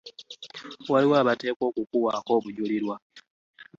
[0.91, 2.95] Waliwo abateekwa okukukuwaako obujulirwa.